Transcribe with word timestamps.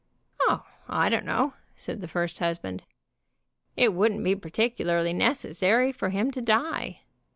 "Oh, 0.39 0.65
I 0.87 1.09
don't 1.09 1.25
know," 1.27 1.53
said 1.75 2.01
the 2.01 2.07
first 2.07 2.39
husband. 2.39 2.81
"It 3.77 3.93
wouldn't 3.93 4.23
be 4.23 4.35
particularly 4.35 5.13
necessary 5.13 5.91
for 5.91 6.09
him 6.09 6.31
to 6.31 6.41
die. 6.41 7.01